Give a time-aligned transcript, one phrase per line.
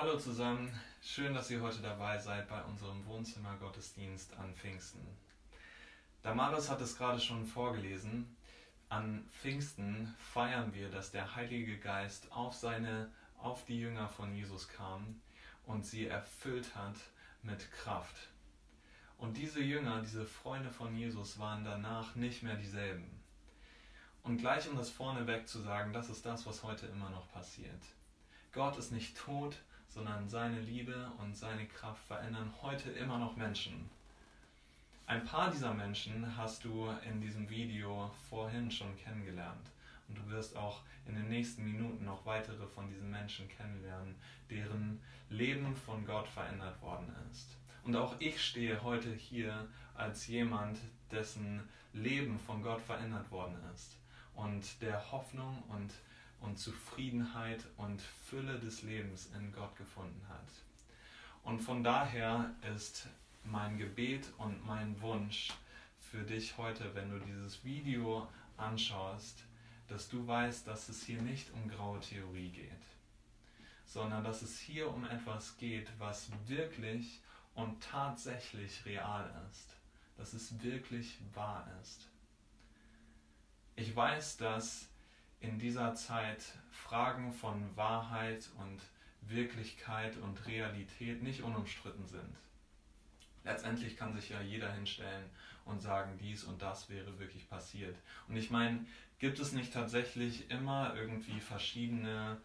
[0.00, 0.70] Hallo zusammen,
[1.02, 5.04] schön, dass ihr heute dabei seid bei unserem Wohnzimmer-Gottesdienst an Pfingsten.
[6.22, 8.36] Damaris hat es gerade schon vorgelesen.
[8.88, 14.68] An Pfingsten feiern wir, dass der Heilige Geist auf seine, auf die Jünger von Jesus
[14.68, 15.20] kam
[15.66, 16.94] und sie erfüllt hat
[17.42, 18.28] mit Kraft.
[19.16, 23.20] Und diese Jünger, diese Freunde von Jesus waren danach nicht mehr dieselben.
[24.22, 27.82] Und gleich um das vorneweg zu sagen, das ist das, was heute immer noch passiert.
[28.52, 29.56] Gott ist nicht tot,
[29.98, 33.90] sondern seine Liebe und seine Kraft verändern heute immer noch Menschen.
[35.06, 39.72] Ein paar dieser Menschen hast du in diesem Video vorhin schon kennengelernt.
[40.06, 44.14] Und du wirst auch in den nächsten Minuten noch weitere von diesen Menschen kennenlernen,
[44.48, 45.00] deren
[45.30, 47.56] Leben von Gott verändert worden ist.
[47.82, 50.78] Und auch ich stehe heute hier als jemand,
[51.10, 53.96] dessen Leben von Gott verändert worden ist
[54.36, 55.92] und der Hoffnung und
[56.40, 60.48] und Zufriedenheit und Fülle des Lebens in Gott gefunden hat.
[61.42, 63.08] Und von daher ist
[63.44, 65.48] mein Gebet und mein Wunsch
[65.98, 69.44] für dich heute, wenn du dieses Video anschaust,
[69.88, 72.86] dass du weißt, dass es hier nicht um graue Theorie geht,
[73.86, 77.20] sondern dass es hier um etwas geht, was wirklich
[77.54, 79.74] und tatsächlich real ist,
[80.16, 82.08] dass es wirklich wahr ist.
[83.76, 84.88] Ich weiß, dass
[85.40, 88.80] in dieser Zeit Fragen von Wahrheit und
[89.22, 92.36] Wirklichkeit und Realität nicht unumstritten sind.
[93.44, 95.24] Letztendlich kann sich ja jeder hinstellen
[95.64, 97.96] und sagen, dies und das wäre wirklich passiert.
[98.26, 98.84] Und ich meine,
[99.18, 102.38] gibt es nicht tatsächlich immer irgendwie verschiedene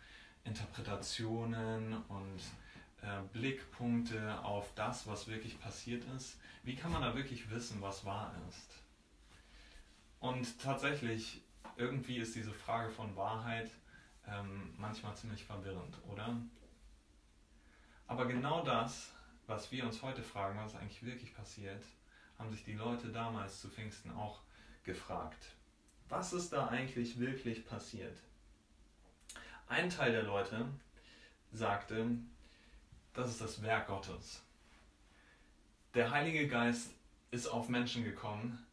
[0.44, 2.40] Interpretationen und
[3.02, 6.38] äh, Blickpunkte auf das, was wirklich passiert ist?
[6.64, 8.82] Wie kann man da wirklich wissen, was wahr ist?
[10.20, 11.42] Und tatsächlich
[11.78, 13.72] irgendwie ist diese Frage von Wahrheit
[14.28, 16.38] ähm, manchmal ziemlich verwirrend, oder?
[18.08, 19.12] Aber genau das,
[19.48, 21.84] was wir uns heute fragen, was eigentlich wirklich passiert,
[22.38, 24.42] haben sich die Leute damals zu Pfingsten auch
[24.84, 25.56] gefragt.
[26.10, 28.18] Was ist da eigentlich wirklich passiert?
[29.68, 30.68] Ein Teil der Leute
[31.52, 32.08] sagte,
[33.14, 34.44] das ist das Werk Gottes.
[35.94, 36.92] Der Heilige Geist
[37.32, 38.66] ist auf Menschen gekommen,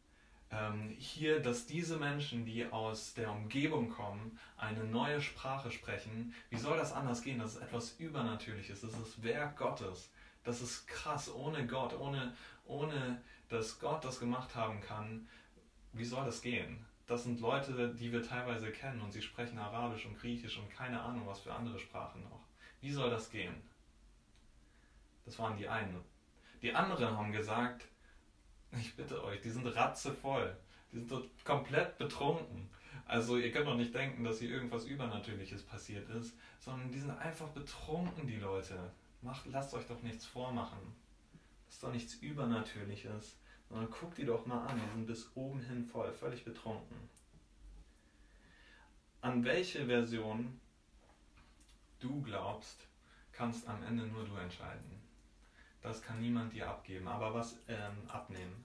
[0.51, 6.33] ähm, hier, dass diese Menschen, die aus der Umgebung kommen, eine neue Sprache sprechen.
[6.49, 7.39] Wie soll das anders gehen?
[7.39, 8.81] Das ist etwas Übernatürliches.
[8.81, 10.11] Das ist Werk Gottes.
[10.43, 11.33] Das ist krass.
[11.33, 12.35] Ohne Gott, ohne,
[12.65, 15.27] ohne dass Gott das gemacht haben kann,
[15.93, 16.85] wie soll das gehen?
[17.07, 21.01] Das sind Leute, die wir teilweise kennen und sie sprechen Arabisch und Griechisch und keine
[21.01, 22.39] Ahnung, was für andere Sprachen noch.
[22.79, 23.55] Wie soll das gehen?
[25.25, 26.01] Das waren die einen.
[26.61, 27.85] Die anderen haben gesagt,
[28.79, 30.55] ich bitte euch, die sind ratzevoll.
[30.91, 32.69] Die sind so komplett betrunken.
[33.05, 37.11] Also ihr könnt doch nicht denken, dass hier irgendwas Übernatürliches passiert ist, sondern die sind
[37.11, 38.91] einfach betrunken, die Leute.
[39.21, 40.79] Macht, lasst euch doch nichts vormachen.
[41.65, 43.37] Das ist doch nichts Übernatürliches,
[43.69, 46.95] sondern guckt die doch mal an, die sind bis oben hin voll, völlig betrunken.
[49.21, 50.59] An welche Version
[51.99, 52.87] du glaubst,
[53.31, 55.01] kannst am Ende nur du entscheiden.
[55.81, 58.63] Das kann niemand dir abgeben, aber was ähm, abnehmen.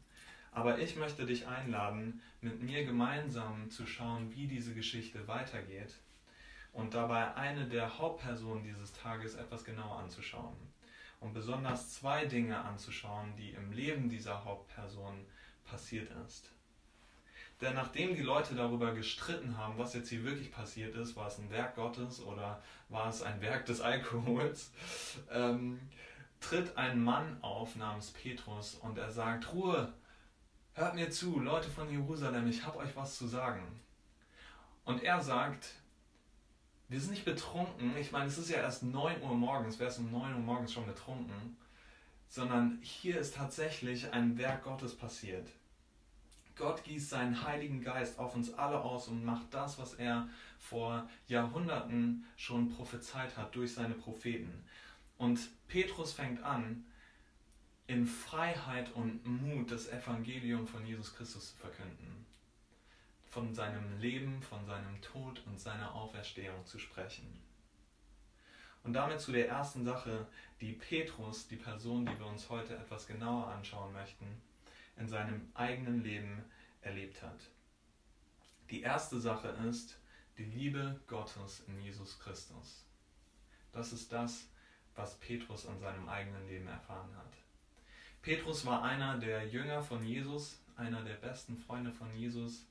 [0.53, 5.95] Aber ich möchte dich einladen, mit mir gemeinsam zu schauen, wie diese Geschichte weitergeht
[6.73, 10.57] und dabei eine der Hauptpersonen dieses Tages etwas genauer anzuschauen.
[11.21, 15.25] Und besonders zwei Dinge anzuschauen, die im Leben dieser Hauptperson
[15.65, 16.51] passiert ist.
[17.63, 21.39] Denn nachdem die Leute darüber gestritten haben, was jetzt hier wirklich passiert ist, war es
[21.39, 24.71] ein Werk Gottes oder war es ein Werk des Alkohols,
[25.31, 25.81] ähm,
[26.41, 29.93] tritt ein Mann auf namens Petrus und er sagt, Ruhe,
[30.75, 33.81] hört mir zu, Leute von Jerusalem, ich habe euch was zu sagen.
[34.85, 35.75] Und er sagt,
[36.89, 39.99] wir sind nicht betrunken, ich meine, es ist ja erst 9 Uhr morgens, wer ist
[39.99, 41.57] um 9 Uhr morgens schon betrunken,
[42.29, 45.49] sondern hier ist tatsächlich ein Werk Gottes passiert.
[46.57, 51.09] Gott gießt seinen Heiligen Geist auf uns alle aus und macht das, was er vor
[51.27, 54.65] Jahrhunderten schon prophezeit hat durch seine Propheten.
[55.19, 56.85] Und Petrus fängt an,
[57.87, 62.27] in Freiheit und Mut das Evangelium von Jesus Christus zu verkünden.
[63.31, 67.27] Von seinem Leben, von seinem Tod und seiner Auferstehung zu sprechen.
[68.83, 70.27] Und damit zu der ersten Sache,
[70.61, 74.27] die Petrus, die Person, die wir uns heute etwas genauer anschauen möchten,
[74.97, 76.45] in seinem eigenen Leben
[76.81, 77.51] erlebt hat.
[78.71, 79.99] Die erste Sache ist
[80.39, 82.85] die Liebe Gottes in Jesus Christus.
[83.73, 84.49] Das ist das,
[84.97, 87.33] was Petrus an seinem eigenen Leben erfahren hat.
[88.23, 92.67] Petrus war einer der Jünger von Jesus, einer der besten Freunde von Jesus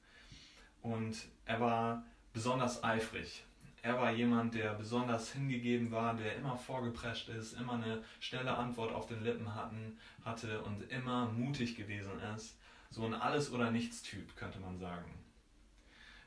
[0.81, 3.43] und er war besonders eifrig.
[3.81, 8.91] Er war jemand, der besonders hingegeben war, der immer vorgeprescht ist, immer eine schnelle Antwort
[8.91, 12.57] auf den Lippen hatten, hatte und immer mutig gewesen ist.
[12.89, 15.13] So ein Alles- oder Nichts-Typ, könnte man sagen.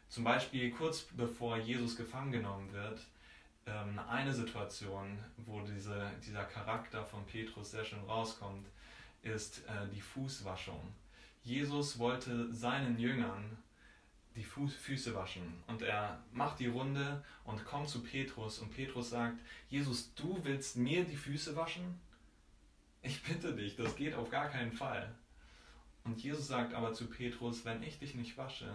[0.08, 3.00] Zum Beispiel kurz bevor Jesus gefangen genommen wird,
[3.68, 8.66] ähm, eine Situation, wo diese, dieser Charakter von Petrus sehr schön rauskommt,
[9.22, 10.94] ist äh, die Fußwaschung.
[11.42, 13.58] Jesus wollte seinen Jüngern
[14.36, 15.62] die Fuß, Füße waschen.
[15.66, 19.38] Und er macht die Runde und kommt zu Petrus und Petrus sagt,
[19.68, 22.00] Jesus, du willst mir die Füße waschen?
[23.02, 25.14] Ich bitte dich, das geht auf gar keinen Fall.
[26.04, 28.72] Und Jesus sagt aber zu Petrus, wenn ich dich nicht wasche,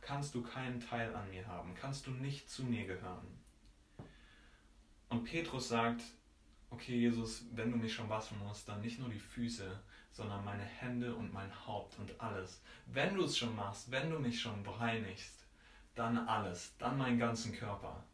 [0.00, 3.26] kannst du keinen Teil an mir haben, kannst du nicht zu mir gehören.
[5.08, 6.02] Und Petrus sagt,
[6.70, 9.80] okay Jesus, wenn du mich schon waschen musst, dann nicht nur die Füße,
[10.12, 12.60] sondern meine Hände und mein Haupt und alles.
[12.86, 15.46] Wenn du es schon machst, wenn du mich schon bereinigst,
[15.94, 18.04] dann alles, dann meinen ganzen Körper.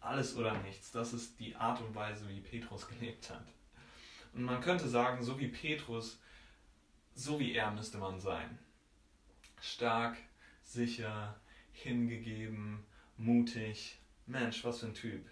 [0.00, 3.46] Alles oder nichts, das ist die Art und Weise, wie Petrus gelebt hat.
[4.34, 6.18] Und man könnte sagen, so wie Petrus,
[7.14, 8.58] so wie er müsste man sein.
[9.60, 10.16] Stark,
[10.62, 11.38] sicher,
[11.72, 12.84] hingegeben,
[13.16, 13.98] mutig.
[14.26, 15.24] Mensch, was für ein Typ.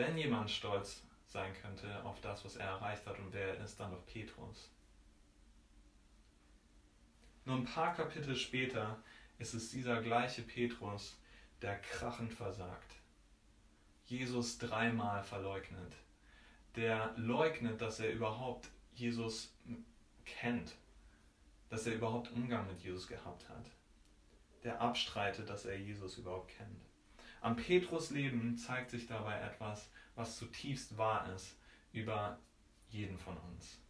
[0.00, 3.78] Wenn jemand stolz sein könnte auf das, was er erreicht hat und wer er ist,
[3.78, 4.70] dann doch Petrus.
[7.44, 9.02] Nur ein paar Kapitel später
[9.38, 11.18] ist es dieser gleiche Petrus,
[11.60, 12.94] der krachend versagt.
[14.06, 15.92] Jesus dreimal verleugnet.
[16.76, 19.54] Der leugnet, dass er überhaupt Jesus
[20.24, 20.76] kennt,
[21.68, 23.66] dass er überhaupt Umgang mit Jesus gehabt hat.
[24.64, 26.89] Der abstreitet, dass er Jesus überhaupt kennt.
[27.42, 31.56] Am Petrus Leben zeigt sich dabei etwas, was zutiefst wahr ist
[31.92, 32.38] über
[32.90, 33.80] jeden von uns.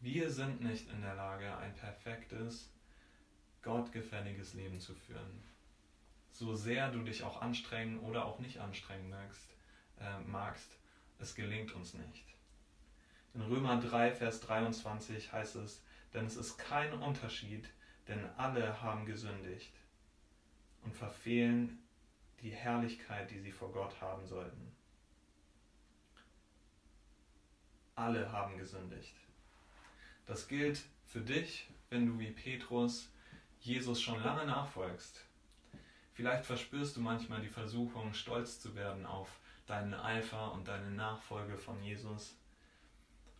[0.00, 2.70] Wir sind nicht in der Lage, ein perfektes,
[3.62, 5.42] gottgefälliges Leben zu führen.
[6.30, 9.48] So sehr du dich auch anstrengen oder auch nicht anstrengen magst,
[9.98, 10.76] äh, magst,
[11.18, 12.26] es gelingt uns nicht.
[13.32, 17.70] In Römer 3, Vers 23 heißt es, denn es ist kein Unterschied,
[18.08, 19.72] denn alle haben gesündigt
[20.82, 21.83] und verfehlen
[22.44, 24.76] die Herrlichkeit, die sie vor Gott haben sollten.
[27.94, 29.16] Alle haben gesündigt.
[30.26, 33.10] Das gilt für dich, wenn du wie Petrus
[33.60, 35.24] Jesus schon lange nachfolgst.
[36.12, 41.56] Vielleicht verspürst du manchmal die Versuchung, stolz zu werden auf deinen Eifer und deine Nachfolge
[41.56, 42.36] von Jesus,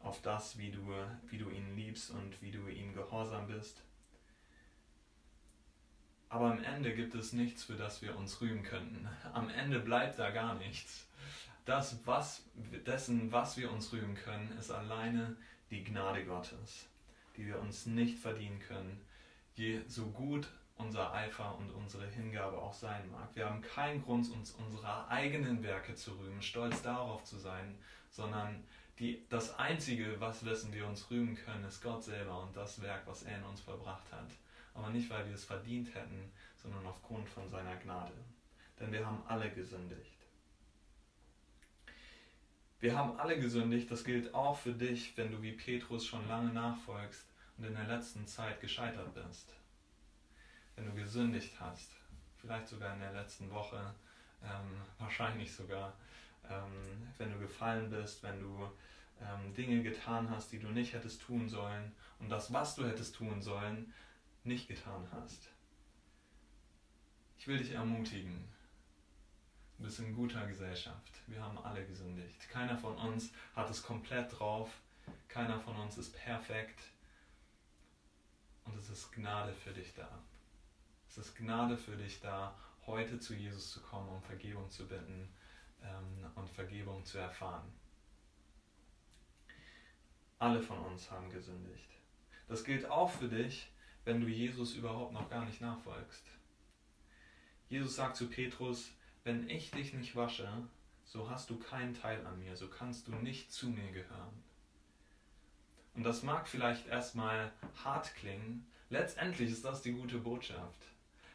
[0.00, 0.94] auf das, wie du,
[1.28, 3.82] wie du ihn liebst und wie du ihm gehorsam bist.
[6.34, 9.08] Aber am Ende gibt es nichts, für das wir uns rühmen könnten.
[9.32, 11.06] Am Ende bleibt da gar nichts.
[11.64, 12.42] Das, was,
[12.84, 15.36] dessen, was wir uns rühmen können, ist alleine
[15.70, 16.88] die Gnade Gottes,
[17.36, 19.00] die wir uns nicht verdienen können,
[19.54, 23.28] je so gut unser Eifer und unsere Hingabe auch sein mag.
[23.34, 27.78] Wir haben keinen Grund, uns unserer eigenen Werke zu rühmen, stolz darauf zu sein,
[28.10, 28.64] sondern
[28.98, 33.02] die, das Einzige, was wissen wir uns rühmen können, ist Gott selber und das Werk,
[33.06, 34.26] was er in uns vollbracht hat.
[34.75, 36.31] Aber nicht, weil wir es verdient hätten,
[36.62, 38.12] sondern aufgrund von seiner Gnade.
[38.79, 40.15] Denn wir haben alle gesündigt.
[42.81, 46.53] Wir haben alle gesündigt, das gilt auch für dich, wenn du wie Petrus schon lange
[46.53, 47.25] nachfolgst
[47.56, 49.55] und in der letzten Zeit gescheitert bist.
[50.76, 51.93] Wenn du gesündigt hast,
[52.37, 53.94] vielleicht sogar in der letzten Woche,
[54.43, 55.94] ähm, wahrscheinlich sogar,
[56.50, 58.69] ähm, wenn du gefallen bist, wenn du
[59.23, 63.16] ähm, Dinge getan hast, die du nicht hättest tun sollen und das, was du hättest
[63.16, 63.95] tun sollen,
[64.44, 65.50] nicht getan hast.
[67.38, 68.48] Ich will dich ermutigen,
[69.76, 71.12] Du bist in guter Gesellschaft.
[71.26, 72.48] Wir haben alle gesündigt.
[72.48, 74.70] Keiner von uns hat es komplett drauf.
[75.28, 76.80] Keiner von uns ist perfekt.
[78.64, 80.08] Und es ist Gnade für dich da.
[81.08, 85.28] Es ist Gnade für dich da, heute zu Jesus zu kommen, um Vergebung zu bitten
[85.82, 87.70] ähm, und Vergebung zu erfahren.
[90.38, 91.90] Alle von uns haben gesündigt.
[92.48, 93.70] Das gilt auch für dich,
[94.04, 96.25] wenn du Jesus überhaupt noch gar nicht nachfolgst.
[97.68, 98.90] Jesus sagt zu Petrus,
[99.25, 100.49] wenn ich dich nicht wasche,
[101.04, 104.42] so hast du keinen Teil an mir, so kannst du nicht zu mir gehören.
[105.94, 110.80] Und das mag vielleicht erstmal hart klingen, letztendlich ist das die gute Botschaft.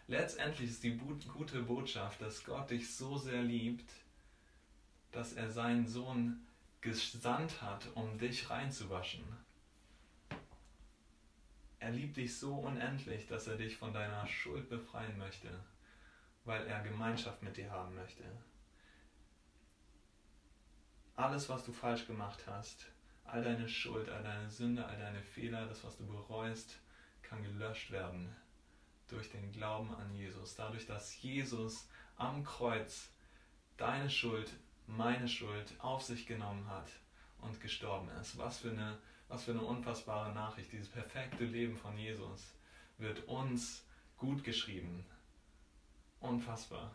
[0.08, 3.90] Letztendlich ist die gute Botschaft, dass Gott dich so sehr liebt,
[5.12, 6.46] dass er seinen Sohn
[6.82, 9.24] gesandt hat, um dich reinzuwaschen.
[11.80, 15.50] Er liebt dich so unendlich, dass er dich von deiner Schuld befreien möchte
[16.50, 18.24] weil er Gemeinschaft mit dir haben möchte.
[21.16, 22.88] Alles, was du falsch gemacht hast,
[23.24, 26.80] all deine Schuld, all deine Sünde, all deine Fehler, das, was du bereust,
[27.22, 28.36] kann gelöscht werden
[29.10, 30.56] durch den Glauben an Jesus.
[30.56, 33.10] Dadurch, dass Jesus am Kreuz
[33.78, 34.52] deine Schuld,
[34.88, 36.90] meine Schuld auf sich genommen hat
[37.42, 38.40] und gestorben ist.
[38.40, 38.98] Was für eine,
[39.30, 40.72] was für eine unfassbare Nachricht.
[40.72, 42.54] Dieses perfekte Leben von Jesus
[42.98, 43.86] wird uns
[44.18, 45.06] gut geschrieben.
[46.20, 46.92] Unfassbar.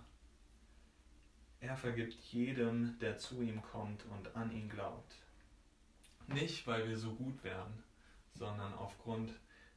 [1.61, 5.15] Er vergibt jedem, der zu ihm kommt und an ihn glaubt.
[6.27, 7.83] Nicht, weil wir so gut wären,
[8.35, 9.33] sondern aufgrund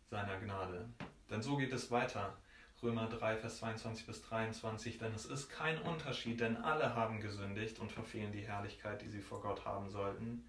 [0.09, 0.89] seiner Gnade.
[1.29, 2.35] Denn so geht es weiter.
[2.83, 7.79] Römer 3, Vers 22 bis 23, denn es ist kein Unterschied, denn alle haben gesündigt
[7.79, 10.47] und verfehlen die Herrlichkeit, die sie vor Gott haben sollten,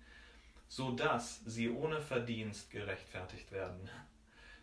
[0.69, 3.89] so dass sie ohne Verdienst gerechtfertigt werden,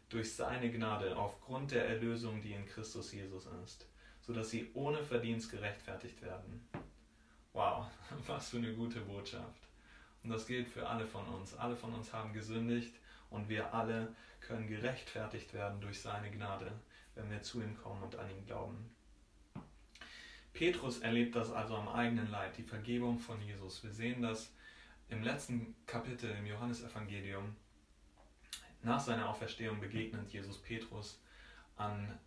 [0.10, 3.88] durch seine Gnade aufgrund der Erlösung, die in Christus Jesus ist,
[4.22, 6.68] so dass sie ohne Verdienst gerechtfertigt werden.
[7.54, 7.88] Wow,
[8.28, 9.68] was für eine gute Botschaft.
[10.24, 11.56] Und das gilt für alle von uns.
[11.56, 12.96] Alle von uns haben gesündigt
[13.30, 16.72] und wir alle können gerechtfertigt werden durch seine Gnade
[17.16, 18.90] wenn wir zu ihm kommen und an ihn glauben.
[20.54, 23.84] Petrus erlebt das also am eigenen Leib, die Vergebung von Jesus.
[23.84, 24.54] Wir sehen das
[25.10, 27.56] im letzten Kapitel im Johannesevangelium.
[28.82, 31.20] Nach seiner Auferstehung begegnet Jesus Petrus
[31.76, 32.18] an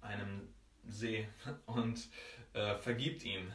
[0.00, 0.48] einem
[0.86, 1.28] See
[1.66, 2.08] und
[2.52, 3.52] äh, vergibt ihm.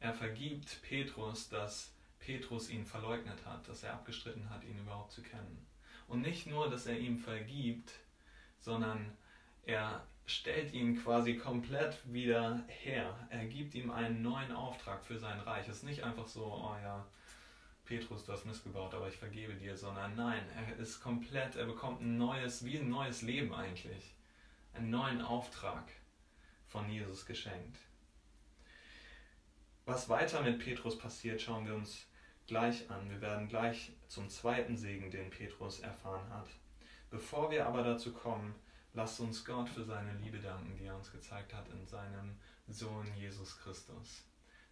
[0.00, 5.22] Er vergibt Petrus, dass Petrus ihn verleugnet hat, dass er abgestritten hat, ihn überhaupt zu
[5.22, 5.66] kennen.
[6.08, 7.92] Und nicht nur, dass er ihm vergibt,
[8.58, 9.16] sondern
[9.64, 13.14] er stellt ihn quasi komplett wieder her.
[13.30, 15.68] Er gibt ihm einen neuen Auftrag für sein Reich.
[15.68, 17.06] Es ist nicht einfach so, oh ja,
[17.84, 22.00] Petrus, du hast missgebaut, aber ich vergebe dir, sondern nein, er ist komplett, er bekommt
[22.00, 24.14] ein neues, wie ein neues Leben eigentlich.
[24.74, 25.84] Einen neuen Auftrag
[26.68, 27.78] von Jesus geschenkt.
[29.84, 32.06] Was weiter mit Petrus passiert, schauen wir uns
[32.46, 33.10] gleich an.
[33.10, 36.48] Wir werden gleich zum zweiten Segen, den Petrus erfahren hat.
[37.10, 38.54] Bevor wir aber dazu kommen,
[38.94, 42.36] Lasst uns Gott für seine Liebe danken, die er uns gezeigt hat in seinem
[42.68, 44.22] Sohn Jesus Christus.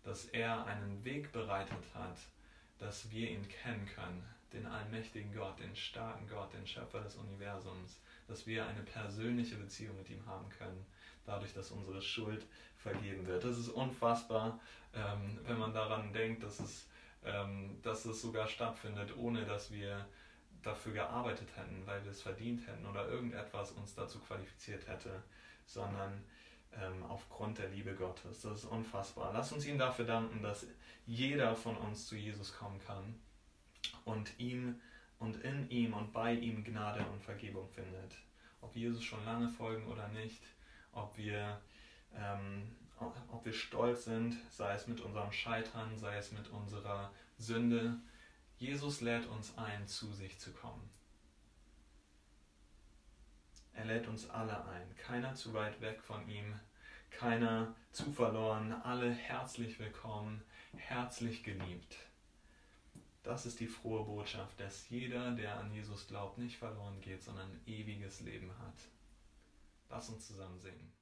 [0.02, 2.18] Dass er einen Weg bereitet hat,
[2.80, 8.00] dass wir ihn kennen können, den allmächtigen Gott, den starken Gott, den Schöpfer des Universums,
[8.26, 10.84] dass wir eine persönliche Beziehung mit ihm haben können,
[11.24, 12.44] dadurch, dass unsere Schuld
[12.76, 13.44] vergeben wird.
[13.44, 14.58] Das ist unfassbar,
[14.94, 16.88] ähm, wenn man daran denkt, dass es,
[17.24, 20.06] ähm, dass es sogar stattfindet, ohne dass wir
[20.62, 25.22] dafür gearbeitet hätten, weil wir es verdient hätten oder irgendetwas uns dazu qualifiziert hätte,
[25.66, 26.24] sondern
[26.78, 28.42] ähm, aufgrund der Liebe Gottes.
[28.42, 29.30] Das ist unfassbar.
[29.32, 30.66] Lass uns ihm dafür danken, dass
[31.06, 33.14] jeder von uns zu Jesus kommen kann
[34.04, 34.80] und ihm
[35.18, 38.16] und in ihm und bei ihm Gnade und Vergebung findet.
[38.60, 40.42] Ob wir Jesus schon lange folgen oder nicht,
[40.92, 41.60] ob wir,
[42.14, 47.98] ähm, ob wir stolz sind, sei es mit unserem Scheitern, sei es mit unserer Sünde,
[48.58, 50.90] Jesus lädt uns ein, zu sich zu kommen.
[53.74, 56.58] Er lädt uns alle ein, keiner zu weit weg von ihm,
[57.10, 60.42] keiner zu verloren, alle herzlich willkommen,
[60.76, 61.96] herzlich geliebt.
[63.22, 67.60] Das ist die frohe Botschaft, dass jeder, der an Jesus glaubt, nicht verloren geht, sondern
[67.66, 68.76] ewiges Leben hat.
[69.90, 70.92] Lass uns zusammen singen.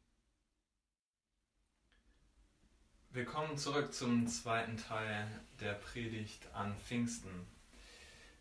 [3.10, 5.28] Wir kommen zurück zum zweiten Teil
[5.60, 7.46] der Predigt an Pfingsten.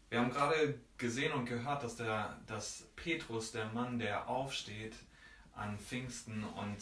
[0.10, 4.96] Wir haben gerade gesehen und gehört, dass, der, dass Petrus, der Mann, der aufsteht
[5.54, 6.78] an Pfingsten und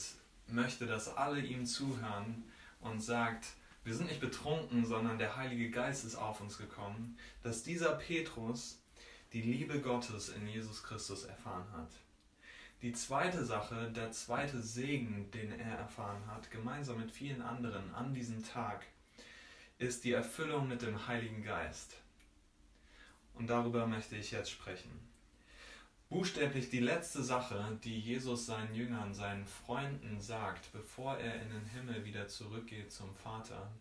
[0.48, 2.44] möchte, dass alle ihm zuhören
[2.82, 3.48] und sagt,
[3.84, 8.79] wir sind nicht betrunken, sondern der Heilige Geist ist auf uns gekommen, dass dieser Petrus
[9.34, 11.89] die Liebe Gottes in Jesus Christus erfahren hat.
[12.82, 18.13] Die zweite Sache, der zweite Segen, den er erfahren hat, gemeinsam mit vielen anderen an
[18.13, 18.86] diesem Tag,
[19.79, 21.98] ist die Erfüllung mit dem Heiligen Geist.
[23.36, 24.92] Und darüber möchte ich jetzt sprechen.
[26.10, 31.65] Buchstäblich die letzte Sache, die Jesus seinen Jüngern, seinen Freunden sagt, bevor er in den
[31.65, 33.72] Himmel wieder zurückgeht zum Vater,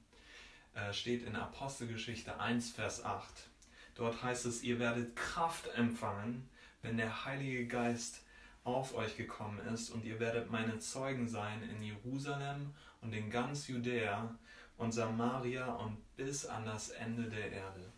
[0.74, 3.48] äh, steht in Apostelgeschichte 1, Vers 8.
[3.94, 6.48] Dort heißt es, ihr werdet Kraft empfangen,
[6.82, 8.22] wenn der Heilige Geist
[8.64, 13.68] auf euch gekommen ist und ihr werdet meine Zeugen sein in Jerusalem und in ganz
[13.68, 14.34] Judäa
[14.78, 17.92] und Samaria und bis an das Ende der Erde.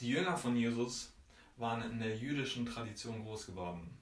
[0.00, 1.12] Die Jünger von Jesus
[1.56, 3.98] waren in der jüdischen Tradition groß geworden.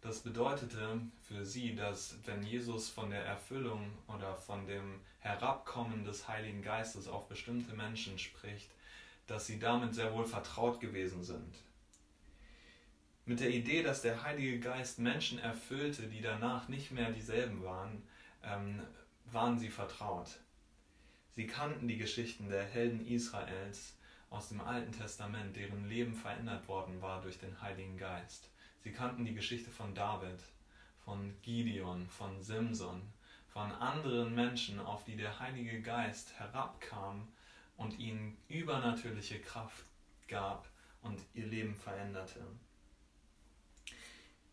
[0.00, 0.98] Das bedeutete
[1.28, 7.06] für sie, dass wenn Jesus von der Erfüllung oder von dem Herabkommen des Heiligen Geistes
[7.06, 8.70] auf bestimmte Menschen spricht,
[9.26, 11.54] dass sie damit sehr wohl vertraut gewesen sind.
[13.26, 18.02] Mit der Idee, dass der Heilige Geist Menschen erfüllte, die danach nicht mehr dieselben waren,
[18.42, 18.80] ähm,
[19.26, 20.40] waren sie vertraut.
[21.32, 23.94] Sie kannten die Geschichten der Helden Israels
[24.30, 28.48] aus dem Alten Testament, deren Leben verändert worden war durch den Heiligen Geist.
[28.82, 30.40] Sie kannten die Geschichte von David,
[31.04, 33.02] von Gideon, von Simson,
[33.48, 37.26] von anderen Menschen, auf die der Heilige Geist herabkam
[37.76, 39.84] und ihnen übernatürliche Kraft
[40.28, 40.68] gab
[41.02, 42.40] und ihr Leben veränderte.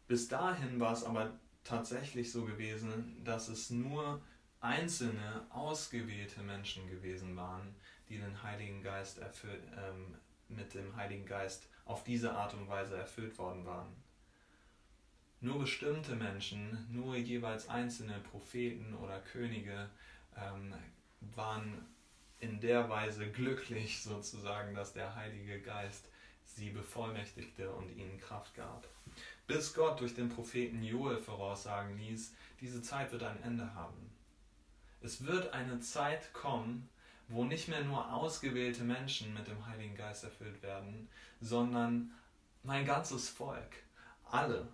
[0.08, 4.22] Bis dahin war es aber tatsächlich so gewesen, dass es nur
[4.62, 7.76] einzelne ausgewählte Menschen gewesen waren,
[8.10, 10.16] die den Heiligen Geist erfüllt, ähm,
[10.50, 13.96] mit dem Heiligen Geist auf diese Art und Weise erfüllt worden waren.
[15.40, 19.90] Nur bestimmte Menschen, nur jeweils einzelne Propheten oder Könige
[20.36, 20.74] ähm,
[21.36, 21.86] waren
[22.40, 26.10] in der Weise glücklich sozusagen, dass der Heilige Geist
[26.44, 28.88] sie bevollmächtigte und ihnen Kraft gab.
[29.46, 34.17] Bis Gott durch den Propheten Joel voraussagen ließ, diese Zeit wird ein Ende haben.
[35.02, 36.90] Es wird eine Zeit kommen,
[37.28, 41.10] wo nicht mehr nur ausgewählte Menschen mit dem Heiligen Geist erfüllt werden,
[41.42, 42.12] sondern
[42.64, 43.84] mein ganzes Volk,
[44.26, 44.68] alle,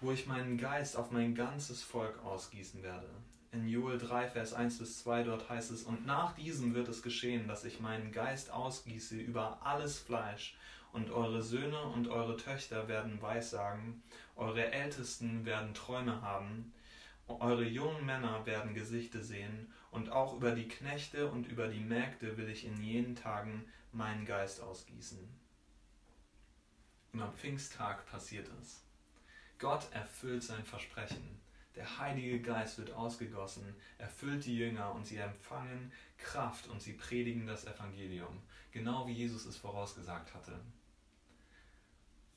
[0.00, 3.08] wo ich meinen Geist auf mein ganzes Volk ausgießen werde.
[3.50, 7.02] In Joel 3, Vers 1 bis 2 dort heißt es, und nach diesem wird es
[7.02, 10.56] geschehen, dass ich meinen Geist ausgieße über alles Fleisch,
[10.92, 14.02] und eure Söhne und eure Töchter werden Weissagen,
[14.36, 16.72] eure Ältesten werden Träume haben,
[17.28, 22.36] eure jungen Männer werden Gesichte sehen, und auch über die Knechte und über die Mägde
[22.36, 25.18] will ich in jenen Tagen meinen Geist ausgießen.
[27.12, 28.82] Und am Pfingsttag passiert es.
[29.58, 31.40] Gott erfüllt sein Versprechen.
[31.74, 37.46] Der Heilige Geist wird ausgegossen, erfüllt die Jünger und sie empfangen Kraft und sie predigen
[37.46, 38.42] das Evangelium,
[38.72, 40.60] genau wie Jesus es vorausgesagt hatte.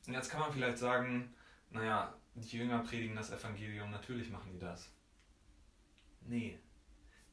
[0.07, 1.33] Und jetzt kann man vielleicht sagen,
[1.69, 4.89] naja, die Jünger predigen das Evangelium, natürlich machen die das.
[6.27, 6.59] Nee,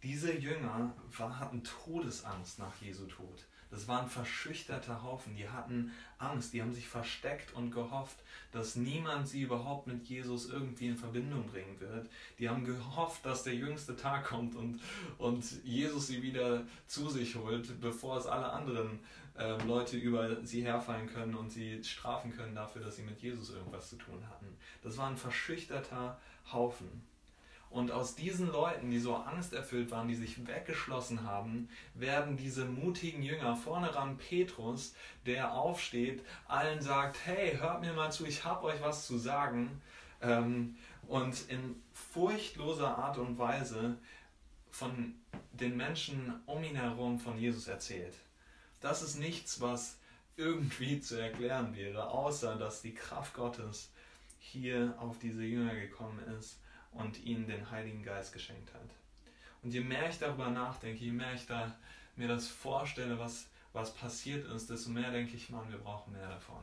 [0.02, 3.46] diese Jünger hatten Todesangst nach Jesu Tod.
[3.70, 8.16] Das waren verschüchterte Haufen, die hatten Angst, die haben sich versteckt und gehofft,
[8.50, 12.08] dass niemand sie überhaupt mit Jesus irgendwie in Verbindung bringen wird.
[12.38, 14.80] Die haben gehofft, dass der jüngste Tag kommt und,
[15.18, 19.00] und Jesus sie wieder zu sich holt, bevor es alle anderen
[19.38, 23.50] äh, Leute über sie herfallen können und sie strafen können dafür, dass sie mit Jesus
[23.50, 24.56] irgendwas zu tun hatten.
[24.82, 26.18] Das war ein verschüchterter
[26.52, 27.06] Haufen.
[27.70, 33.22] Und aus diesen Leuten, die so angsterfüllt waren, die sich weggeschlossen haben, werden diese mutigen
[33.22, 34.94] Jünger, vorne ran Petrus,
[35.26, 39.82] der aufsteht, allen sagt, hey, hört mir mal zu, ich habe euch was zu sagen.
[40.22, 43.98] Ähm, und in furchtloser Art und Weise
[44.70, 45.14] von
[45.52, 48.14] den Menschen um ihn herum von Jesus erzählt.
[48.80, 49.98] Das ist nichts, was
[50.36, 53.90] irgendwie zu erklären wäre, außer dass die Kraft Gottes
[54.38, 56.60] hier auf diese Jünger gekommen ist
[56.92, 58.90] und ihnen den Heiligen Geist geschenkt hat.
[59.62, 61.76] Und je mehr ich darüber nachdenke, je mehr ich da
[62.16, 66.28] mir das vorstelle, was, was passiert ist, desto mehr denke ich, Mann, wir brauchen mehr
[66.28, 66.62] davon.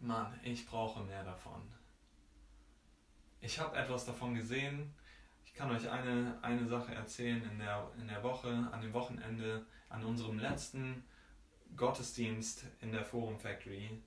[0.00, 1.62] Mann, ich brauche mehr davon.
[3.40, 4.94] Ich habe etwas davon gesehen.
[5.54, 9.64] Ich kann euch eine, eine Sache erzählen in der, in der Woche, an dem Wochenende,
[9.88, 11.04] an unserem letzten
[11.76, 14.02] Gottesdienst in der Forum Factory.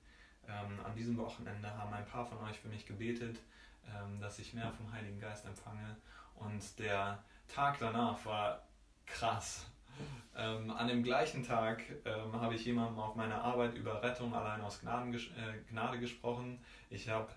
[0.46, 3.40] Ähm, an diesem Wochenende haben ein paar von euch für mich gebetet
[3.96, 5.96] ähm, dass ich mehr vom Heiligen Geist empfange.
[6.34, 8.62] Und der Tag danach war
[9.06, 9.66] krass.
[10.36, 14.60] Ähm, an dem gleichen Tag ähm, habe ich jemandem auf meiner Arbeit über Rettung allein
[14.60, 15.18] aus Gnaden, äh,
[15.70, 16.62] Gnade gesprochen.
[16.90, 17.28] Ich habe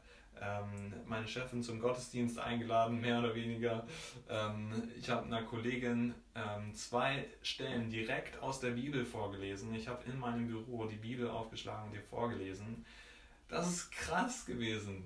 [1.05, 3.85] meine Chefin zum Gottesdienst eingeladen, mehr oder weniger.
[4.27, 9.73] Ähm, ich habe einer Kollegin ähm, zwei Stellen direkt aus der Bibel vorgelesen.
[9.75, 12.85] Ich habe in meinem Büro die Bibel aufgeschlagen und ihr vorgelesen.
[13.49, 15.03] Das ist krass gewesen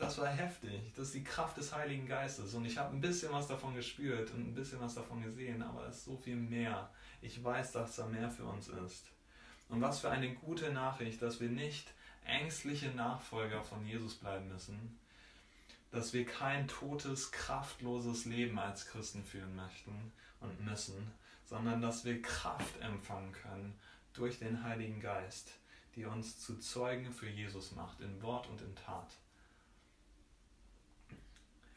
[0.00, 0.92] das war heftig.
[0.96, 2.54] Das ist die Kraft des Heiligen Geistes.
[2.54, 5.86] Und ich habe ein bisschen was davon gespürt und ein bisschen was davon gesehen, aber
[5.86, 6.90] es ist so viel mehr.
[7.20, 9.04] Ich weiß, dass da mehr für uns ist.
[9.68, 11.92] Und was für eine gute Nachricht, dass wir nicht
[12.24, 14.98] ängstliche Nachfolger von Jesus bleiben müssen,
[15.90, 21.12] dass wir kein totes, kraftloses Leben als Christen führen möchten und müssen,
[21.44, 23.78] sondern dass wir Kraft empfangen können
[24.12, 25.52] durch den Heiligen Geist,
[25.96, 29.10] die uns zu Zeugen für Jesus macht, in Wort und in Tat.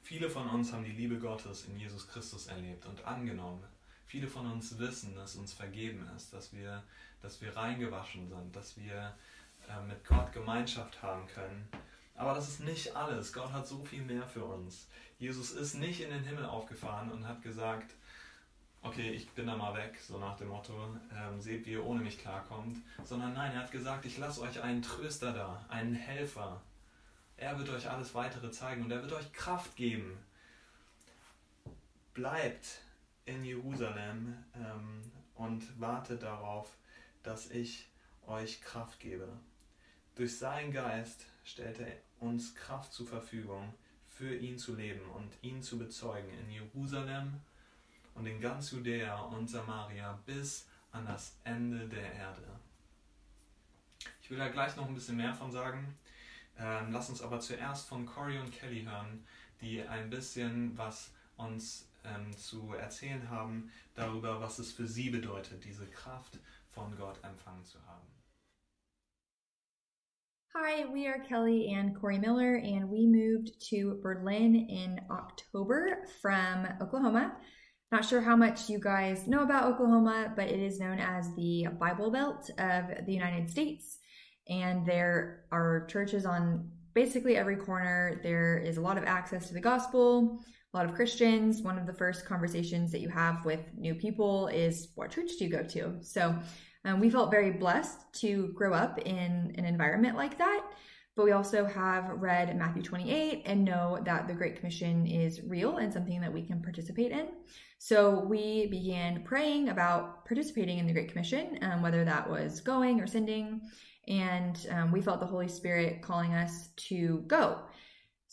[0.03, 3.63] Viele von uns haben die Liebe Gottes in Jesus Christus erlebt und angenommen.
[4.05, 6.83] Viele von uns wissen, dass uns vergeben ist, dass wir,
[7.21, 9.15] dass wir reingewaschen sind, dass wir
[9.69, 11.67] äh, mit Gott Gemeinschaft haben können.
[12.15, 13.33] Aber das ist nicht alles.
[13.33, 14.87] Gott hat so viel mehr für uns.
[15.17, 17.93] Jesus ist nicht in den Himmel aufgefahren und hat gesagt,
[18.81, 20.73] okay, ich bin da mal weg, so nach dem Motto,
[21.15, 24.61] ähm, seht, wie ihr ohne mich klarkommt, sondern nein, er hat gesagt, ich lasse euch
[24.61, 26.61] einen Tröster da, einen Helfer,
[27.37, 30.17] er wird euch alles weitere zeigen und er wird euch Kraft geben.
[32.13, 32.81] Bleibt
[33.25, 35.01] in Jerusalem ähm,
[35.35, 36.69] und wartet darauf,
[37.23, 37.87] dass ich
[38.27, 39.27] euch Kraft gebe.
[40.15, 43.73] Durch seinen Geist stellt er uns Kraft zur Verfügung
[44.07, 47.39] für ihn zu leben und ihn zu bezeugen in Jerusalem
[48.13, 52.43] und in ganz Judäa und Samaria bis an das Ende der Erde.
[54.21, 55.97] Ich will da gleich noch ein bisschen mehr von sagen.
[56.59, 59.25] Ähm, lass uns aber zuerst von Corey und Kelly hören,
[59.61, 65.63] die ein bisschen was uns ähm, zu erzählen haben darüber, was es für sie bedeutet,
[65.65, 66.37] diese Kraft
[66.69, 68.12] von Gott empfangen zu haben.
[70.55, 76.67] Hi, we are Kelly and Corey Miller, and we moved to Berlin in October from
[76.79, 77.35] Oklahoma.
[77.91, 81.69] Not sure how much you guys know about Oklahoma, but it is known as the
[81.79, 83.97] Bible Belt of the United States.
[84.47, 88.19] And there are churches on basically every corner.
[88.21, 90.39] There is a lot of access to the gospel,
[90.71, 91.63] a lot of Christians.
[91.63, 95.45] One of the first conversations that you have with new people is what church do
[95.45, 95.97] you go to?
[96.01, 96.35] So
[96.85, 100.63] um, we felt very blessed to grow up in an environment like that.
[101.15, 105.77] But we also have read Matthew 28 and know that the Great Commission is real
[105.77, 107.27] and something that we can participate in.
[107.77, 112.99] So we began praying about participating in the Great Commission, um, whether that was going
[112.99, 113.61] or sending.
[114.07, 117.59] And um, we felt the Holy Spirit calling us to go.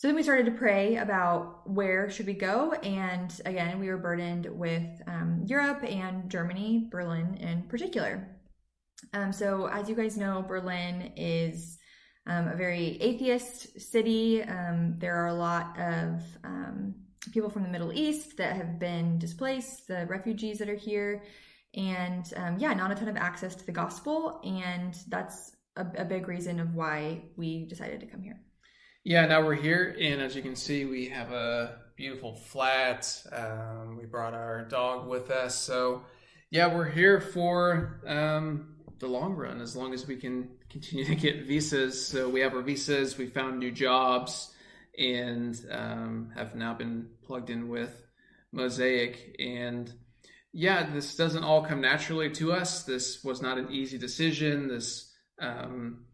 [0.01, 3.99] So then we started to pray about where should we go, and again we were
[3.99, 8.30] burdened with um, Europe and Germany, Berlin in particular.
[9.13, 11.77] Um, so as you guys know, Berlin is
[12.27, 14.43] um, a very atheist city.
[14.43, 16.95] Um, there are a lot of um,
[17.31, 21.23] people from the Middle East that have been displaced, the refugees that are here,
[21.75, 26.05] and um, yeah, not a ton of access to the gospel, and that's a, a
[26.05, 28.39] big reason of why we decided to come here.
[29.03, 33.23] Yeah, now we're here, and as you can see, we have a beautiful flat.
[33.31, 36.03] Um, we brought our dog with us, so
[36.49, 41.15] yeah, we're here for um, the long run as long as we can continue to
[41.15, 42.07] get visas.
[42.07, 44.53] So we have our visas, we found new jobs,
[44.97, 48.05] and um, have now been plugged in with
[48.53, 49.35] Mosaic.
[49.39, 49.91] And
[50.53, 52.83] yeah, this doesn't all come naturally to us.
[52.83, 54.67] This was not an easy decision.
[54.67, 56.05] This um,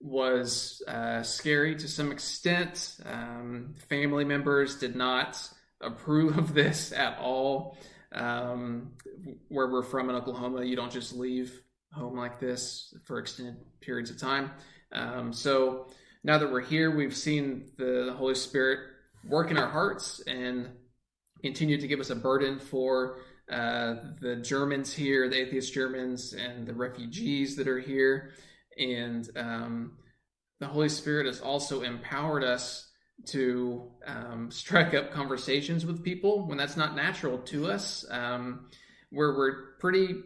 [0.00, 2.96] was uh, scary to some extent.
[3.06, 5.40] Um, family members did not
[5.80, 7.78] approve of this at all.
[8.12, 8.92] Um,
[9.48, 11.63] where we're from in Oklahoma, you don't just leave
[11.94, 14.50] home like this for extended periods of time.
[14.92, 15.88] Um, so
[16.22, 18.80] now that we're here, we've seen the, Holy Spirit
[19.28, 20.70] work in our hearts and
[21.42, 23.18] continue to give us a burden for
[23.50, 28.32] uh, the Germans here, the atheist Germans, and the refugees that are here
[28.78, 29.98] and um,
[30.60, 32.90] the Holy Spirit has also empowered us
[33.26, 38.04] to um, strike up conversations with people when that's not natural to us.
[38.10, 38.68] Um,
[39.10, 40.16] where we're pretty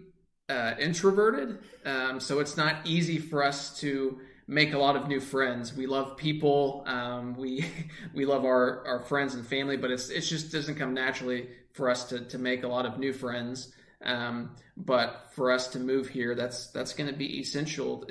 [0.49, 5.21] uh, introverted, um, so it's not easy for us to make a lot of new
[5.21, 5.75] friends.
[5.75, 7.67] We love people, um, we
[8.15, 11.91] we love our, our friends and family, but it's it just doesn't come naturally for
[11.91, 13.73] us to to make a lot of new friends.
[14.03, 18.05] Um, but for us to move here, that's that's going to be essential.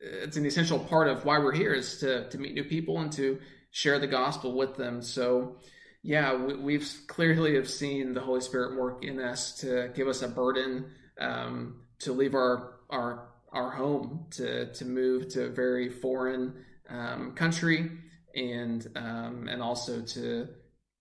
[0.00, 3.10] it's an essential part of why we're here is to to meet new people and
[3.12, 3.38] to
[3.70, 5.02] share the gospel with them.
[5.02, 5.56] So,
[6.02, 10.22] yeah, we, have clearly have seen the Holy Spirit work in us to give us
[10.22, 15.88] a burden um, to leave our our our home to to move to a very
[15.88, 17.90] foreign um, country
[18.34, 20.48] and um, and also to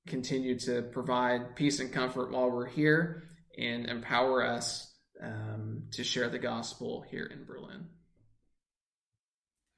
[0.07, 3.23] continue to provide peace and comfort while we're here
[3.57, 7.87] and empower us um, to share the gospel here in Berlin.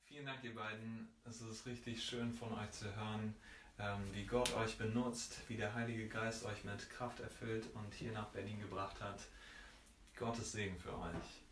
[0.08, 1.10] Vielen Dank, ihr beiden.
[1.28, 3.36] Es ist richtig schön von euch zu hören,
[3.80, 8.12] ähm, wie Gott euch benutzt, wie der Heilige Geist euch mit Kraft erfüllt und hier
[8.12, 9.20] nach Berlin gebracht hat.
[10.16, 11.44] Gottes Segen für euch.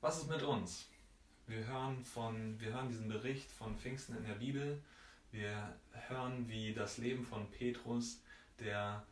[0.00, 0.88] Was ist mit uns?
[1.46, 4.82] Wir hören, von, wir hören diesen Bericht von Pfingsten in der Bibel.
[5.30, 5.76] Wir
[6.08, 8.20] hören, wie das Leben von Petrus,
[8.58, 9.04] der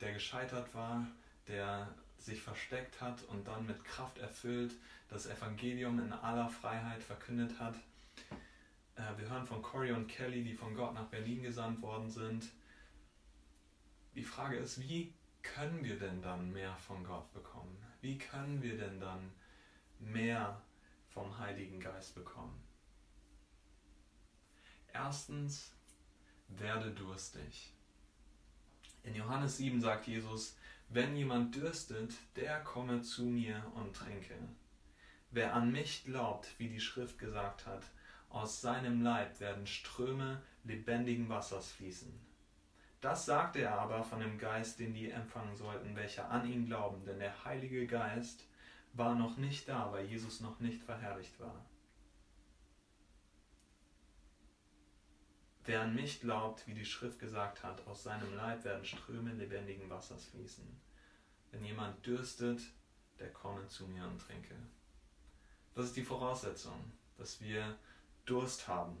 [0.00, 1.06] der gescheitert war,
[1.48, 4.72] der sich versteckt hat und dann mit Kraft erfüllt
[5.08, 7.76] das Evangelium in aller Freiheit verkündet hat.
[8.96, 12.50] Äh, wir hören von Corey und Kelly, die von Gott nach Berlin gesandt worden sind.
[14.14, 15.12] Die Frage ist, wie
[15.44, 17.76] können wir denn dann mehr von Gott bekommen?
[18.00, 19.30] Wie können wir denn dann
[20.00, 20.60] mehr
[21.10, 22.60] vom Heiligen Geist bekommen?
[24.92, 25.72] Erstens,
[26.48, 27.72] werde durstig.
[29.02, 30.56] In Johannes 7 sagt Jesus,
[30.88, 34.36] wenn jemand dürstet, der komme zu mir und trinke.
[35.30, 37.84] Wer an mich glaubt, wie die Schrift gesagt hat,
[38.28, 42.12] aus seinem Leib werden Ströme lebendigen Wassers fließen.
[43.04, 47.04] Das sagte er aber von dem Geist, den die empfangen sollten, welche an ihn glauben,
[47.04, 48.46] denn der Heilige Geist
[48.94, 51.66] war noch nicht da, weil Jesus noch nicht verherrlicht war.
[55.66, 59.90] Wer an mich glaubt, wie die Schrift gesagt hat, aus seinem Leib werden Ströme lebendigen
[59.90, 60.64] Wassers fließen.
[61.50, 62.62] Wenn jemand dürstet,
[63.18, 64.56] der komme zu mir und trinke.
[65.74, 67.76] Das ist die Voraussetzung, dass wir
[68.24, 68.96] Durst haben.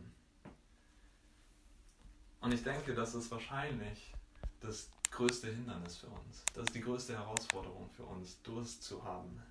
[2.44, 4.12] Und ich denke, das ist wahrscheinlich
[4.60, 6.44] das größte Hindernis für uns.
[6.52, 9.42] Das ist die größte Herausforderung für uns, Durst zu haben.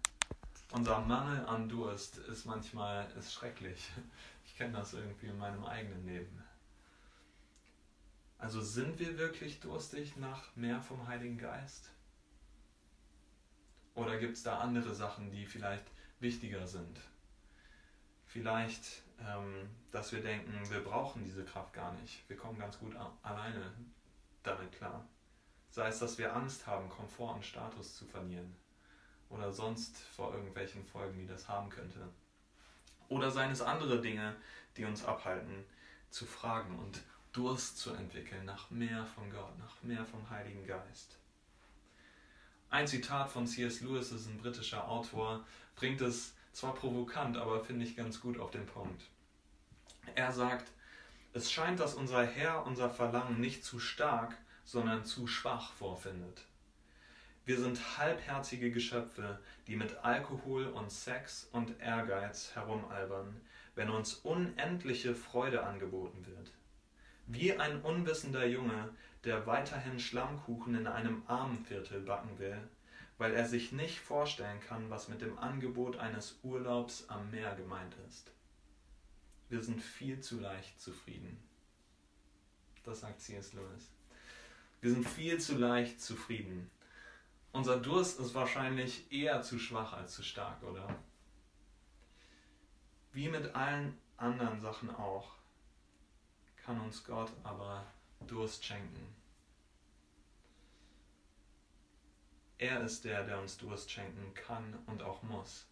[0.71, 3.89] Unser Mangel an Durst ist manchmal ist schrecklich.
[4.45, 6.43] Ich kenne das irgendwie in meinem eigenen Leben.
[8.37, 11.89] Also sind wir wirklich durstig nach mehr vom Heiligen Geist?
[13.95, 15.85] Oder gibt es da andere Sachen, die vielleicht
[16.19, 16.99] wichtiger sind?
[18.27, 19.01] Vielleicht,
[19.91, 22.27] dass wir denken, wir brauchen diese Kraft gar nicht.
[22.27, 23.71] Wir kommen ganz gut alleine
[24.43, 25.07] damit klar.
[25.69, 28.55] Sei es, dass wir Angst haben, Komfort und Status zu verlieren.
[29.29, 32.09] Oder sonst vor irgendwelchen Folgen, die das haben könnte.
[33.09, 34.35] Oder seien es andere Dinge,
[34.77, 35.65] die uns abhalten,
[36.09, 41.17] zu fragen und Durst zu entwickeln nach mehr von Gott, nach mehr vom Heiligen Geist.
[42.69, 43.81] Ein Zitat von C.S.
[43.81, 45.43] Lewis, ist ein britischer Autor,
[45.75, 49.03] bringt es zwar provokant, aber finde ich ganz gut auf den Punkt.
[50.15, 50.71] Er sagt,
[51.33, 56.45] es scheint, dass unser Herr unser Verlangen nicht zu stark, sondern zu schwach vorfindet.
[57.45, 63.41] Wir sind halbherzige Geschöpfe, die mit Alkohol und Sex und Ehrgeiz herumalbern,
[63.75, 66.51] wenn uns unendliche Freude angeboten wird.
[67.27, 68.89] Wie ein unwissender Junge,
[69.23, 72.61] der weiterhin Schlammkuchen in einem Armenviertel backen will,
[73.17, 77.95] weil er sich nicht vorstellen kann, was mit dem Angebot eines Urlaubs am Meer gemeint
[78.07, 78.31] ist.
[79.53, 81.37] Wir sind viel zu leicht zufrieden.
[82.83, 83.53] Das sagt C.S.
[83.53, 83.91] Lewis.
[84.81, 86.71] Wir sind viel zu leicht zufrieden.
[87.51, 90.99] Unser Durst ist wahrscheinlich eher zu schwach als zu stark, oder?
[93.11, 95.35] Wie mit allen anderen Sachen auch,
[96.65, 97.85] kann uns Gott aber
[98.25, 99.15] Durst schenken.
[102.57, 105.67] Er ist der, der uns Durst schenken kann und auch muss.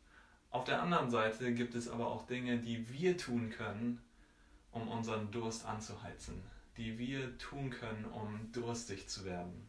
[0.52, 4.02] Auf der anderen Seite gibt es aber auch Dinge, die wir tun können,
[4.72, 6.44] um unseren Durst anzuheizen,
[6.78, 9.68] die wir tun können, um durstig zu werden.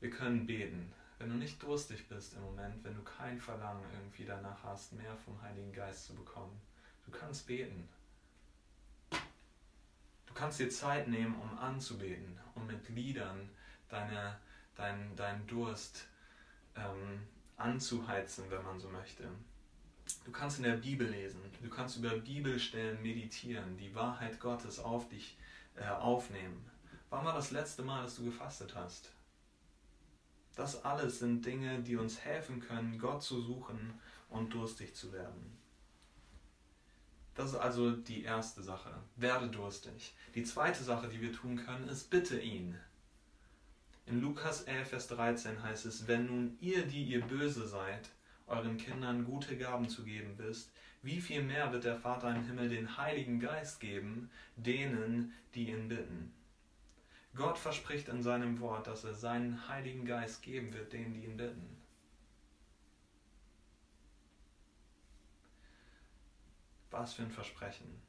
[0.00, 0.92] Wir können beten.
[1.18, 5.16] Wenn du nicht durstig bist im Moment, wenn du kein Verlangen irgendwie danach hast, mehr
[5.24, 6.60] vom Heiligen Geist zu bekommen,
[7.06, 7.88] du kannst beten
[10.36, 13.48] kannst dir Zeit nehmen, um anzubeten, um mit Liedern
[13.88, 14.38] deine,
[14.76, 16.06] dein, deinen Durst
[16.76, 19.28] ähm, anzuheizen, wenn man so möchte.
[20.24, 25.08] Du kannst in der Bibel lesen, du kannst über Bibelstellen meditieren, die Wahrheit Gottes auf
[25.08, 25.36] dich
[25.76, 26.70] äh, aufnehmen.
[27.10, 29.10] Wann war das letzte Mal, dass du gefastet hast?
[30.54, 35.56] Das alles sind Dinge, die uns helfen können, Gott zu suchen und durstig zu werden.
[37.34, 38.90] Das ist also die erste Sache.
[39.16, 40.14] Werde durstig.
[40.34, 42.78] Die zweite Sache, die wir tun können, ist bitte ihn.
[44.06, 48.08] In Lukas 11, Vers 13 heißt es, wenn nun ihr, die ihr böse seid,
[48.46, 50.70] euren Kindern gute Gaben zu geben wisst,
[51.02, 55.88] wie viel mehr wird der Vater im Himmel den Heiligen Geist geben, denen, die ihn
[55.88, 56.32] bitten.
[57.34, 61.36] Gott verspricht in seinem Wort, dass er seinen Heiligen Geist geben wird, denen, die ihn
[61.36, 61.76] bitten.
[66.92, 68.00] Was für ein Versprechen.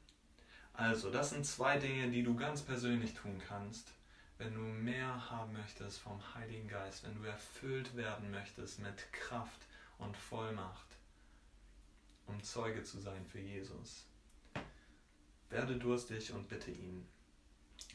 [0.72, 3.92] Also, das sind zwei Dinge, die du ganz persönlich tun kannst,
[4.38, 9.66] wenn du mehr haben möchtest vom Heiligen Geist, wenn du erfüllt werden möchtest mit Kraft
[9.98, 10.86] und Vollmacht,
[12.26, 14.06] um Zeuge zu sein für Jesus.
[15.50, 17.06] Werde durstig und bitte ihn.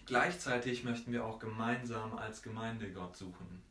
[0.06, 3.64] Gleichzeitig möchten wir auch gemeinsam als Gemeinde Gott suchen.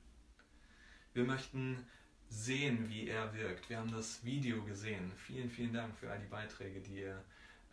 [1.13, 1.87] Wir möchten
[2.31, 3.69] sehen, wie er wirkt.
[3.69, 5.13] Wir haben das Video gesehen.
[5.17, 7.23] Vielen, vielen Dank für all die Beiträge, die ihr,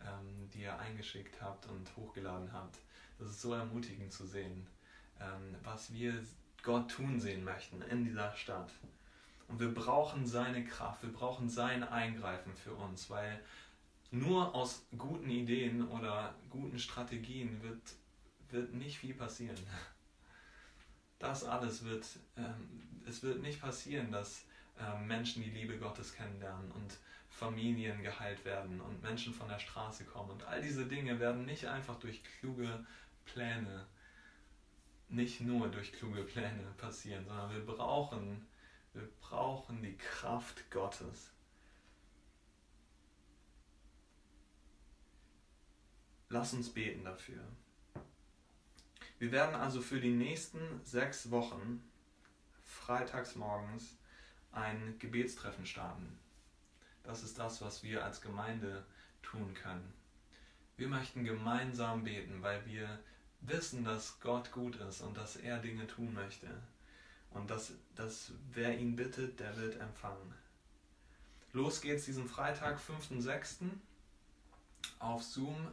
[0.02, 2.76] ähm, die ihr eingeschickt habt und hochgeladen habt.
[3.18, 4.66] Das ist so ermutigend zu sehen,
[5.20, 6.14] ähm, was wir
[6.62, 8.70] Gott tun sehen möchten in dieser Stadt.
[9.48, 13.40] Und wir brauchen seine Kraft, wir brauchen sein Eingreifen für uns, weil
[14.10, 17.80] nur aus guten Ideen oder guten Strategien wird,
[18.50, 19.58] wird nicht viel passieren.
[21.18, 22.06] Das alles wird,
[22.36, 24.44] ähm, es wird nicht passieren, dass
[24.78, 30.04] ähm, Menschen die Liebe Gottes kennenlernen und Familien geheilt werden und Menschen von der Straße
[30.04, 30.30] kommen.
[30.30, 32.84] Und all diese Dinge werden nicht einfach durch kluge
[33.24, 33.86] Pläne,
[35.10, 38.46] nicht nur durch kluge Pläne passieren, sondern wir brauchen,
[38.94, 41.32] wir brauchen die Kraft Gottes.
[46.28, 47.42] Lass uns beten dafür.
[49.18, 51.82] Wir werden also für die nächsten sechs Wochen
[52.62, 53.98] freitags morgens
[54.52, 56.18] ein Gebetstreffen starten.
[57.02, 58.86] Das ist das, was wir als Gemeinde
[59.22, 59.92] tun können.
[60.76, 63.00] Wir möchten gemeinsam beten, weil wir
[63.42, 66.48] wissen, dass Gott gut ist und dass er Dinge tun möchte.
[67.30, 70.34] Und dass, dass wer ihn bittet, der wird empfangen.
[71.52, 73.70] Los geht's diesen Freitag, 5.6.
[74.98, 75.68] auf Zoom.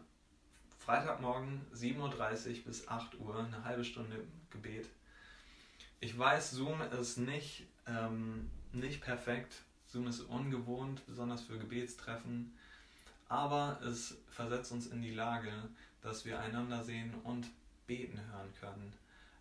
[0.79, 4.87] Freitagmorgen 7.30 Uhr bis 8 Uhr, eine halbe Stunde Gebet.
[5.99, 9.53] Ich weiß, Zoom ist nicht, ähm, nicht perfekt.
[9.87, 12.53] Zoom ist ungewohnt, besonders für Gebetstreffen.
[13.29, 15.51] Aber es versetzt uns in die Lage,
[16.07, 17.47] dass wir einander sehen und
[17.85, 18.93] beten hören können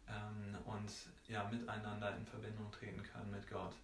[0.08, 0.90] ähm, und
[1.28, 3.74] ja, miteinander in Verbindung treten können mit Gott.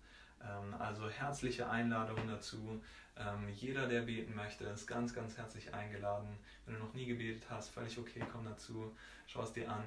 [0.43, 2.83] Ähm, also herzliche Einladung dazu.
[3.17, 6.37] Ähm, jeder, der beten möchte, ist ganz, ganz herzlich eingeladen.
[6.67, 8.93] Wenn du noch nie gebetet hast, völlig okay, komm dazu,
[9.27, 9.85] schau es dir an.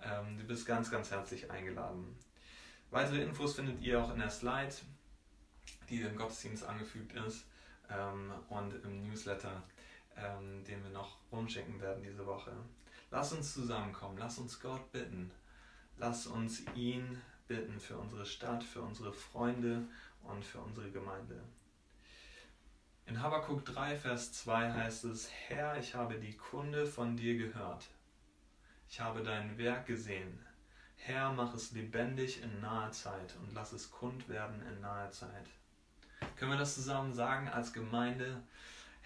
[0.00, 2.16] Ähm, du bist ganz, ganz herzlich eingeladen.
[2.90, 4.74] Weitere Infos findet ihr auch in der Slide,
[5.88, 7.44] die dem Gottesdienst angefügt ist
[7.90, 9.64] ähm, und im Newsletter,
[10.16, 12.52] ähm, den wir noch rumschicken werden diese Woche.
[13.10, 15.30] Lass uns zusammenkommen, lass uns Gott bitten,
[15.96, 19.86] lass uns ihn bitten für unsere Stadt, für unsere Freunde
[20.22, 21.40] und für unsere Gemeinde.
[23.06, 27.86] In Habakkuk 3, Vers 2 heißt es, Herr, ich habe die Kunde von dir gehört.
[28.88, 30.44] Ich habe dein Werk gesehen.
[30.96, 35.46] Herr, mach es lebendig in naher Zeit und lass es kund werden in naher Zeit.
[36.34, 38.42] Können wir das zusammen sagen als Gemeinde?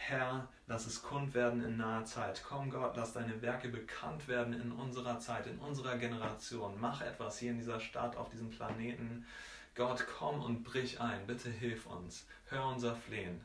[0.02, 2.42] Herr, lass es kund werden in naher Zeit.
[2.42, 6.80] Komm Gott, lass deine Werke bekannt werden in unserer Zeit, in unserer Generation.
[6.80, 9.26] Mach etwas hier in dieser Stadt, auf diesem Planeten.
[9.74, 11.26] Gott, komm und brich ein.
[11.26, 12.26] Bitte hilf uns.
[12.46, 13.42] Hör unser Flehen.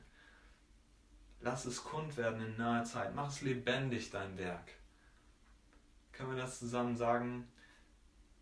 [1.41, 3.13] Lass es kund werden in naher Zeit.
[3.13, 4.71] Mach es lebendig, dein Werk.
[6.13, 7.47] Können wir das zusammen sagen?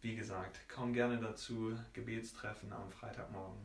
[0.02, 1.76] Wie gesagt, komm gerne dazu.
[1.94, 3.60] Gebetstreffen am Freitagmorgen.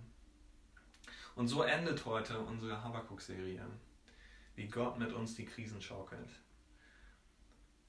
[1.37, 3.65] Und so endet heute unsere Habakkuk-Serie
[4.59, 6.29] wie Gott mit uns die Krisen schaukelt.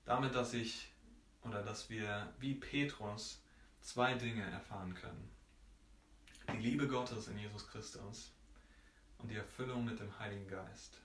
[0.06, 0.94] Damit, dass ich
[1.42, 3.42] oder dass wir wie Petrus
[3.82, 5.32] zwei Dinge erfahren können.
[6.54, 8.32] Die Liebe Gottes in Jesus Christus
[9.18, 11.02] und die Erfüllung mit dem Heiligen Geist.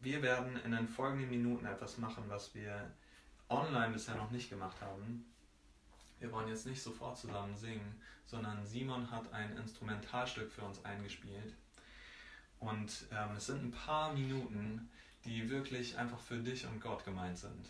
[0.00, 2.92] Wir werden in den folgenden Minuten etwas machen, was wir
[3.48, 5.24] online bisher noch nicht gemacht haben.
[6.18, 11.54] Wir wollen jetzt nicht sofort zusammen singen, sondern Simon hat ein Instrumentalstück für uns eingespielt
[12.60, 14.88] und ähm, es sind ein paar Minuten,
[15.24, 17.66] die wirklich einfach für dich und Gott gemeint sind.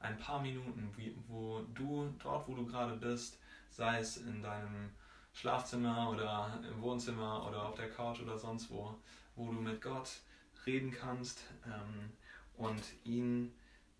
[0.00, 3.38] Ein paar Minuten, wie, wo du dort, wo du gerade bist,
[3.70, 4.90] sei es in deinem
[5.32, 8.94] Schlafzimmer oder im Wohnzimmer oder auf der Couch oder sonst wo,
[9.36, 10.20] wo du mit Gott
[10.66, 12.10] reden kannst ähm,
[12.56, 13.52] und ihn,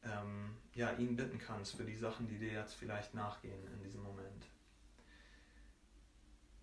[0.05, 4.03] ähm, ja, ihn bitten kannst für die Sachen, die dir jetzt vielleicht nachgehen in diesem
[4.03, 4.47] Moment.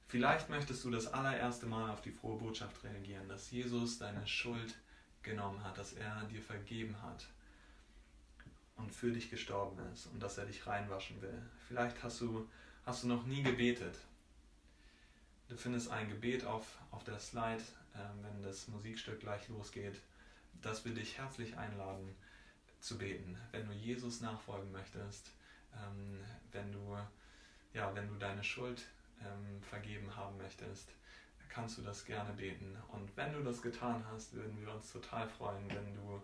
[0.10, 4.74] Vielleicht möchtest du das allererste Mal auf die frohe Botschaft reagieren, dass Jesus deine Schuld
[5.22, 7.28] genommen hat, dass er dir vergeben hat
[8.76, 11.40] und für dich gestorben ist und dass er dich reinwaschen will.
[11.68, 12.50] Vielleicht hast du,
[12.88, 14.00] hast du noch nie gebetet.
[15.48, 17.62] Du findest ein Gebet auf, auf der Slide,
[17.94, 20.02] äh, wenn das Musikstück gleich losgeht,
[20.64, 22.16] dass wir dich herzlich einladen
[22.80, 23.38] zu beten.
[23.52, 25.30] Wenn du Jesus nachfolgen möchtest,
[25.76, 26.20] ähm,
[26.52, 26.98] wenn, du,
[27.76, 28.88] ja, wenn du deine Schuld
[29.26, 30.94] ähm, vergeben haben möchtest,
[31.50, 32.78] kannst du das gerne beten.
[32.90, 36.22] Und wenn du das getan hast, würden wir uns total freuen, wenn du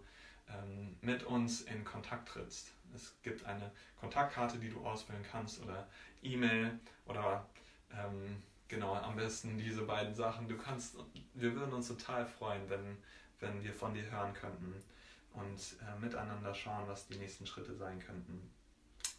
[0.47, 2.71] ähm, mit uns in Kontakt trittst.
[2.93, 5.87] Es gibt eine Kontaktkarte, die du ausfüllen kannst oder
[6.21, 7.45] E-Mail oder
[7.91, 10.47] ähm, genau am besten diese beiden Sachen.
[10.47, 10.95] Du kannst,
[11.33, 12.97] wir würden uns total freuen, wenn,
[13.39, 14.73] wenn wir von dir hören könnten
[15.33, 18.49] und äh, miteinander schauen, was die nächsten Schritte sein könnten.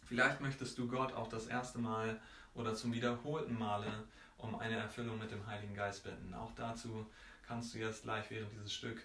[0.07, 2.19] Vielleicht möchtest du Gott auch das erste Mal
[2.55, 3.91] oder zum wiederholten Male
[4.37, 6.33] um eine Erfüllung mit dem Heiligen Geist bitten.
[6.33, 7.05] Auch dazu
[7.45, 9.01] kannst du jetzt gleich, während dieses Stück,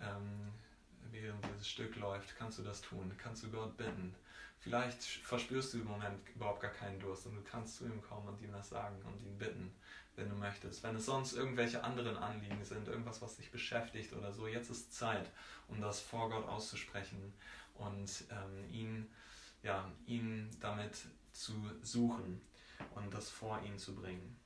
[0.00, 0.52] ähm,
[1.10, 3.10] während dieses Stück läuft, kannst du das tun.
[3.16, 4.14] Kannst du Gott bitten.
[4.58, 8.28] Vielleicht verspürst du im Moment überhaupt gar keinen Durst und du kannst zu ihm kommen
[8.28, 9.74] und ihm das sagen und ihn bitten,
[10.14, 10.82] wenn du möchtest.
[10.82, 14.94] Wenn es sonst irgendwelche anderen Anliegen sind, irgendwas, was dich beschäftigt oder so, jetzt ist
[14.94, 15.30] Zeit,
[15.66, 17.32] um das vor Gott auszusprechen
[17.74, 19.10] und ähm, ihn,
[19.62, 21.52] ja, ihn damit zu
[21.82, 22.40] suchen
[22.94, 24.36] und das vor ihn zu bringen.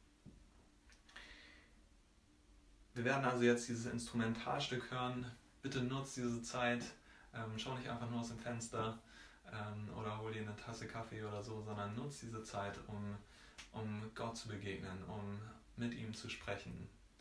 [2.94, 5.30] Wir werden also jetzt dieses Instrumentalstück hören.
[5.60, 6.82] Bitte nutzt diese Zeit.
[7.34, 8.98] Ähm, schau nicht einfach nur aus dem Fenster
[9.52, 13.16] ähm, oder hol dir eine Tasse Kaffee oder so, sondern nutzt diese Zeit, um,
[13.72, 15.38] um Gott zu begegnen, um
[15.76, 16.88] mit ihm zu sprechen.